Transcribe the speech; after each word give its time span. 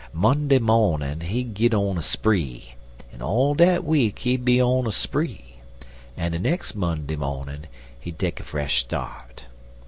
Monday 0.13 0.57
mawnin' 0.57 1.19
he'd 1.21 1.53
git 1.53 1.75
on 1.75 1.95
a 1.95 2.01
spree, 2.01 2.73
en 3.13 3.21
all 3.21 3.53
dat 3.53 3.83
week 3.83 4.17
he'd 4.17 4.43
be 4.43 4.59
on 4.59 4.87
a 4.87 4.91
spree, 4.91 5.57
en 6.17 6.31
de 6.31 6.39
nex' 6.39 6.73
Monday 6.73 7.15
mawnin' 7.15 7.67
he'd 7.99 8.17
take 8.17 8.39
a 8.39 8.43
fresh 8.43 8.79
start. 8.79 9.45